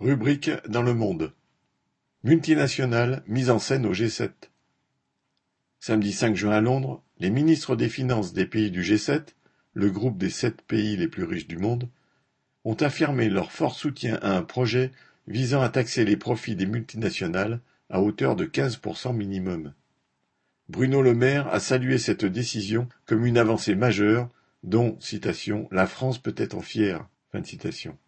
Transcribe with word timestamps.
Rubrique 0.00 0.50
dans 0.66 0.80
Le 0.80 0.94
Monde. 0.94 1.34
Multinationales 2.24 3.22
mise 3.26 3.50
en 3.50 3.58
scène 3.58 3.84
au 3.84 3.92
G7. 3.92 4.30
Samedi 5.78 6.14
5 6.14 6.34
juin 6.34 6.52
à 6.52 6.62
Londres, 6.62 7.02
les 7.18 7.28
ministres 7.28 7.76
des 7.76 7.90
Finances 7.90 8.32
des 8.32 8.46
pays 8.46 8.70
du 8.70 8.80
G7, 8.80 9.34
le 9.74 9.90
groupe 9.90 10.16
des 10.16 10.30
sept 10.30 10.62
pays 10.62 10.96
les 10.96 11.06
plus 11.06 11.24
riches 11.24 11.46
du 11.46 11.58
monde, 11.58 11.86
ont 12.64 12.76
affirmé 12.76 13.28
leur 13.28 13.52
fort 13.52 13.74
soutien 13.74 14.18
à 14.22 14.38
un 14.38 14.42
projet 14.42 14.90
visant 15.26 15.60
à 15.60 15.68
taxer 15.68 16.06
les 16.06 16.16
profits 16.16 16.56
des 16.56 16.64
multinationales 16.64 17.60
à 17.90 18.00
hauteur 18.00 18.36
de 18.36 18.46
15% 18.46 19.14
minimum. 19.14 19.74
Bruno 20.70 21.02
Le 21.02 21.12
Maire 21.12 21.46
a 21.48 21.60
salué 21.60 21.98
cette 21.98 22.24
décision 22.24 22.88
comme 23.04 23.26
une 23.26 23.36
avancée 23.36 23.74
majeure 23.74 24.30
dont, 24.62 24.98
citation, 24.98 25.68
la 25.70 25.86
France 25.86 26.18
peut 26.18 26.34
être 26.38 26.62
fière. 26.62 27.06
Fin 27.32 27.40
de 27.40 27.46
citation. 27.46 27.98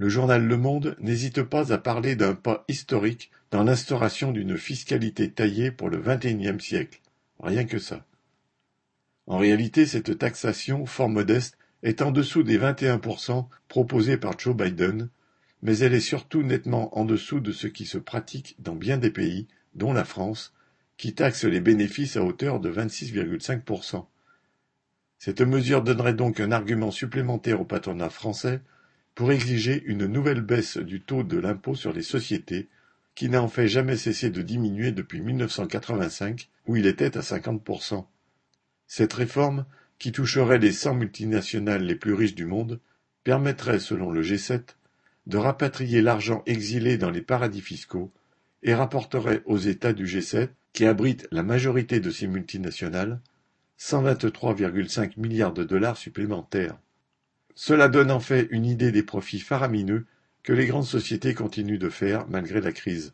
Le 0.00 0.08
journal 0.08 0.46
Le 0.46 0.56
Monde 0.56 0.96
n'hésite 0.98 1.42
pas 1.42 1.74
à 1.74 1.76
parler 1.76 2.16
d'un 2.16 2.34
pas 2.34 2.64
historique 2.68 3.30
dans 3.50 3.64
l'instauration 3.64 4.32
d'une 4.32 4.56
fiscalité 4.56 5.30
taillée 5.30 5.70
pour 5.70 5.90
le 5.90 5.98
XXIe 5.98 6.58
siècle. 6.58 7.02
Rien 7.38 7.66
que 7.66 7.78
ça. 7.78 8.06
En 9.26 9.36
réalité, 9.36 9.84
cette 9.84 10.16
taxation, 10.16 10.86
fort 10.86 11.10
modeste, 11.10 11.58
est 11.82 12.00
en 12.00 12.12
dessous 12.12 12.42
des 12.42 12.58
21% 12.58 13.46
proposés 13.68 14.16
par 14.16 14.38
Joe 14.38 14.56
Biden, 14.56 15.10
mais 15.60 15.76
elle 15.80 15.92
est 15.92 16.00
surtout 16.00 16.42
nettement 16.42 16.98
en 16.98 17.04
dessous 17.04 17.40
de 17.40 17.52
ce 17.52 17.66
qui 17.66 17.84
se 17.84 17.98
pratique 17.98 18.56
dans 18.58 18.76
bien 18.76 18.96
des 18.96 19.10
pays, 19.10 19.48
dont 19.74 19.92
la 19.92 20.06
France, 20.06 20.54
qui 20.96 21.12
taxe 21.12 21.44
les 21.44 21.60
bénéfices 21.60 22.16
à 22.16 22.24
hauteur 22.24 22.58
de 22.58 22.72
26,5%. 22.72 24.06
Cette 25.18 25.42
mesure 25.42 25.82
donnerait 25.82 26.14
donc 26.14 26.40
un 26.40 26.52
argument 26.52 26.90
supplémentaire 26.90 27.60
au 27.60 27.66
patronat 27.66 28.08
français 28.08 28.62
pour 29.20 29.32
exiger 29.32 29.82
une 29.84 30.06
nouvelle 30.06 30.40
baisse 30.40 30.78
du 30.78 31.02
taux 31.02 31.24
de 31.24 31.36
l'impôt 31.36 31.74
sur 31.74 31.92
les 31.92 32.00
sociétés, 32.00 32.70
qui 33.14 33.28
n'a 33.28 33.42
en 33.42 33.48
fait 33.48 33.68
jamais 33.68 33.98
cessé 33.98 34.30
de 34.30 34.40
diminuer 34.40 34.92
depuis 34.92 35.20
1985, 35.20 36.48
où 36.66 36.76
il 36.76 36.86
était 36.86 37.18
à 37.18 37.20
50%. 37.20 38.06
Cette 38.86 39.12
réforme, 39.12 39.66
qui 39.98 40.10
toucherait 40.10 40.58
les 40.58 40.72
100 40.72 40.94
multinationales 40.94 41.82
les 41.82 41.96
plus 41.96 42.14
riches 42.14 42.34
du 42.34 42.46
monde, 42.46 42.80
permettrait, 43.22 43.78
selon 43.78 44.10
le 44.10 44.22
G7, 44.22 44.62
de 45.26 45.36
rapatrier 45.36 46.00
l'argent 46.00 46.42
exilé 46.46 46.96
dans 46.96 47.10
les 47.10 47.20
paradis 47.20 47.60
fiscaux 47.60 48.10
et 48.62 48.72
rapporterait 48.72 49.42
aux 49.44 49.58
États 49.58 49.92
du 49.92 50.06
G7, 50.06 50.48
qui 50.72 50.86
abritent 50.86 51.28
la 51.30 51.42
majorité 51.42 52.00
de 52.00 52.10
ces 52.10 52.26
multinationales, 52.26 53.20
123,5 53.78 55.20
milliards 55.20 55.52
de 55.52 55.64
dollars 55.64 55.98
supplémentaires. 55.98 56.78
Cela 57.54 57.88
donne 57.88 58.10
en 58.10 58.20
fait 58.20 58.48
une 58.50 58.66
idée 58.66 58.92
des 58.92 59.02
profits 59.02 59.40
faramineux 59.40 60.06
que 60.42 60.52
les 60.52 60.66
grandes 60.66 60.86
sociétés 60.86 61.34
continuent 61.34 61.78
de 61.78 61.88
faire 61.88 62.26
malgré 62.28 62.60
la 62.60 62.72
crise. 62.72 63.12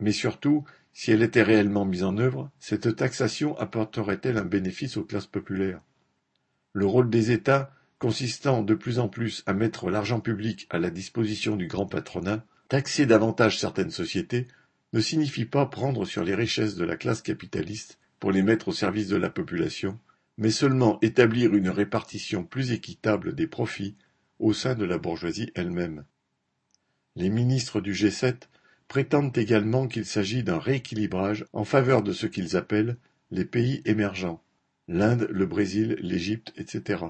Mais 0.00 0.12
surtout, 0.12 0.64
si 0.92 1.12
elle 1.12 1.22
était 1.22 1.42
réellement 1.42 1.84
mise 1.84 2.04
en 2.04 2.18
œuvre, 2.18 2.50
cette 2.58 2.96
taxation 2.96 3.56
apporterait-elle 3.58 4.38
un 4.38 4.44
bénéfice 4.44 4.96
aux 4.96 5.04
classes 5.04 5.26
populaires? 5.26 5.80
Le 6.72 6.86
rôle 6.86 7.10
des 7.10 7.30
États, 7.30 7.72
consistant 7.98 8.62
de 8.62 8.74
plus 8.74 8.98
en 8.98 9.08
plus 9.08 9.42
à 9.46 9.52
mettre 9.52 9.90
l'argent 9.90 10.20
public 10.20 10.66
à 10.70 10.78
la 10.78 10.90
disposition 10.90 11.56
du 11.56 11.66
grand 11.66 11.86
patronat, 11.86 12.44
taxer 12.68 13.06
davantage 13.06 13.58
certaines 13.58 13.90
sociétés, 13.90 14.46
ne 14.92 15.00
signifie 15.00 15.44
pas 15.44 15.66
prendre 15.66 16.04
sur 16.04 16.24
les 16.24 16.34
richesses 16.34 16.74
de 16.74 16.84
la 16.84 16.96
classe 16.96 17.22
capitaliste 17.22 17.98
pour 18.20 18.32
les 18.32 18.42
mettre 18.42 18.68
au 18.68 18.72
service 18.72 19.08
de 19.08 19.16
la 19.16 19.30
population, 19.30 19.98
mais 20.38 20.50
seulement 20.50 20.98
établir 21.02 21.54
une 21.54 21.68
répartition 21.68 22.44
plus 22.44 22.70
équitable 22.70 23.34
des 23.34 23.48
profits 23.48 23.96
au 24.38 24.52
sein 24.52 24.76
de 24.76 24.84
la 24.84 24.96
bourgeoisie 24.96 25.50
elle-même. 25.56 26.04
Les 27.16 27.28
ministres 27.28 27.80
du 27.80 27.92
G7 27.92 28.42
prétendent 28.86 29.36
également 29.36 29.88
qu'il 29.88 30.06
s'agit 30.06 30.44
d'un 30.44 30.58
rééquilibrage 30.58 31.44
en 31.52 31.64
faveur 31.64 32.02
de 32.02 32.12
ce 32.12 32.26
qu'ils 32.26 32.56
appellent 32.56 32.96
les 33.32 33.44
pays 33.44 33.82
émergents, 33.84 34.42
l'Inde, 34.86 35.28
le 35.30 35.44
Brésil, 35.44 35.98
l'Égypte, 36.00 36.54
etc. 36.56 37.04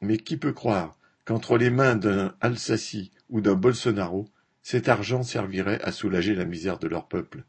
Mais 0.00 0.16
qui 0.16 0.36
peut 0.36 0.52
croire 0.52 0.96
qu'entre 1.24 1.58
les 1.58 1.70
mains 1.70 1.96
d'un 1.96 2.34
Alsacie 2.40 3.10
ou 3.28 3.40
d'un 3.40 3.54
Bolsonaro, 3.54 4.28
cet 4.62 4.88
argent 4.88 5.24
servirait 5.24 5.82
à 5.82 5.90
soulager 5.90 6.34
la 6.34 6.44
misère 6.44 6.78
de 6.78 6.86
leur 6.86 7.08
peuple? 7.08 7.44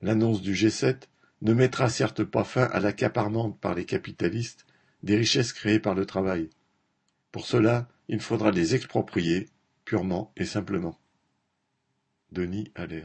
L'annonce 0.00 0.40
du 0.40 0.54
G7 0.54 1.02
ne 1.44 1.54
mettra 1.54 1.88
certes 1.88 2.24
pas 2.24 2.44
fin 2.44 2.64
à 2.64 2.80
l'accaparement 2.80 3.50
par 3.52 3.74
les 3.74 3.84
capitalistes 3.84 4.66
des 5.02 5.16
richesses 5.16 5.52
créées 5.52 5.78
par 5.78 5.94
le 5.94 6.06
travail. 6.06 6.50
Pour 7.30 7.46
cela, 7.46 7.88
il 8.08 8.20
faudra 8.20 8.50
les 8.50 8.74
exproprier, 8.74 9.48
purement 9.84 10.32
et 10.36 10.46
simplement. 10.46 10.98
Denis 12.32 12.72
Allaire 12.74 13.02